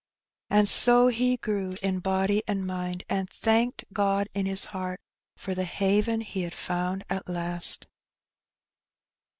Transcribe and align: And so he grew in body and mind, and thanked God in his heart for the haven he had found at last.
And 0.49 0.67
so 0.67 1.09
he 1.09 1.37
grew 1.37 1.77
in 1.83 1.99
body 1.99 2.41
and 2.47 2.65
mind, 2.65 3.03
and 3.07 3.29
thanked 3.29 3.85
God 3.93 4.29
in 4.33 4.47
his 4.47 4.65
heart 4.65 4.99
for 5.37 5.53
the 5.53 5.65
haven 5.65 6.21
he 6.21 6.41
had 6.41 6.55
found 6.55 7.03
at 7.07 7.29
last. 7.29 7.85